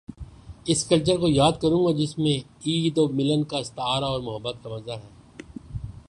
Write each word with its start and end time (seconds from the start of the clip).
اس 0.65 0.83
culture 0.87 1.17
کو 1.17 1.27
یاد 1.27 1.51
کروں 1.61 1.85
گا 1.85 1.91
جس 1.91 2.17
میں 2.17 2.33
عید، 2.65 2.97
ملن 2.97 3.43
کا 3.43 3.57
استعارہ 3.57 4.05
اور 4.05 4.21
محبت 4.21 4.55
کا 4.63 4.69
مظہر 4.69 4.97
ہے۔ 4.97 5.09